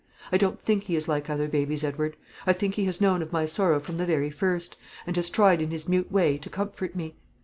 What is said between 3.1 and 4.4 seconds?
of my sorrow from the very